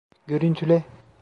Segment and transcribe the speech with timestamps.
[0.27, 0.83] Görüntüle!